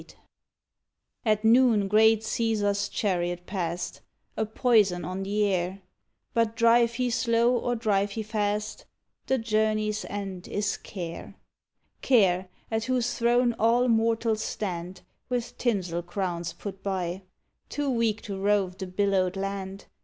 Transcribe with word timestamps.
78 0.01 0.07
'THE 0.07 0.13
FAUN 0.13 1.31
At 1.31 1.45
noon 1.45 1.87
great 1.87 2.23
Caesar's 2.23 2.89
chariot 2.89 3.45
past, 3.45 4.01
A 4.35 4.47
poison 4.47 5.05
on 5.05 5.21
the 5.21 5.43
air, 5.43 5.83
But 6.33 6.55
drive 6.55 6.93
he 6.95 7.11
slow 7.11 7.55
or 7.55 7.75
drive 7.75 8.09
he 8.13 8.23
fast, 8.23 8.85
The 9.27 9.37
journey's 9.37 10.03
end 10.05 10.47
is 10.47 10.75
Care— 10.77 11.35
Care, 12.01 12.49
at 12.71 12.85
whose 12.85 13.13
throne 13.13 13.53
all 13.59 13.87
mortals 13.87 14.41
stand 14.41 15.01
With 15.29 15.55
tinsel 15.59 16.01
crowns 16.01 16.53
put 16.53 16.81
by, 16.81 17.21
Too 17.69 17.91
weak 17.91 18.23
to 18.23 18.39
rove 18.41 18.79
the 18.79 18.87
billowed 18.87 19.37
land. 19.37 19.85